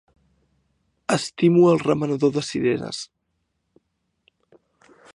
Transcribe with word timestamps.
Estimo 1.17 1.67
el 1.73 1.83
remenador 1.89 2.33
de 2.39 2.45
cireres. 2.49 3.05